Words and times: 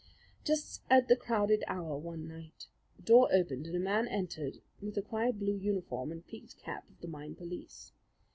Just 0.43 0.81
at 0.89 1.07
the 1.09 1.15
crowded 1.15 1.63
hour 1.67 1.95
one 1.95 2.27
night, 2.27 2.65
the 2.95 3.03
door 3.03 3.29
opened 3.31 3.67
and 3.67 3.75
a 3.75 3.79
man 3.79 4.07
entered 4.07 4.57
with 4.81 4.95
the 4.95 5.03
quiet 5.03 5.37
blue 5.37 5.53
uniform 5.59 6.11
and 6.11 6.25
peaked 6.25 6.57
cap 6.57 6.89
of 6.89 6.99
the 7.01 7.07
mine 7.07 7.35
police. 7.35 7.91